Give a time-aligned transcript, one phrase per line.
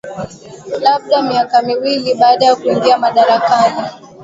[0.79, 3.87] labda miaka miwili baada ya kuingia madarakani